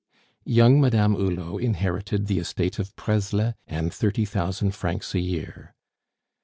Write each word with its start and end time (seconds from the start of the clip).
Young 0.47 0.81
Madame 0.81 1.13
Hulot 1.13 1.61
inherited 1.61 2.25
the 2.25 2.39
estate 2.39 2.79
of 2.79 2.95
Presles 2.95 3.53
and 3.67 3.93
thirty 3.93 4.25
thousand 4.25 4.71
francs 4.71 5.13
a 5.13 5.19
year. 5.19 5.75